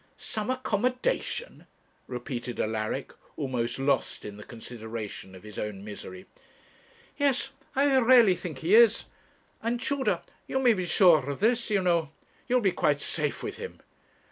'Some 0.17 0.49
accommodation!' 0.49 1.67
repeated 2.07 2.59
Alaric, 2.59 3.13
almost 3.37 3.77
lost 3.77 4.25
in 4.25 4.35
the 4.35 4.43
consideration 4.43 5.35
of 5.35 5.43
his 5.43 5.59
own 5.59 5.83
misery. 5.85 6.25
'Yes; 7.19 7.51
I 7.75 7.99
really 7.99 8.33
think 8.35 8.57
he 8.65 8.73
is. 8.73 9.05
And, 9.61 9.79
Tudor, 9.79 10.23
you 10.47 10.57
may 10.57 10.73
be 10.73 10.87
sure 10.87 11.29
of 11.29 11.39
this, 11.39 11.69
you 11.69 11.83
know; 11.83 12.09
you 12.47 12.55
will 12.55 12.61
be 12.63 12.71
quite 12.71 12.99
safe 12.99 13.43
with 13.43 13.57
him. 13.57 13.79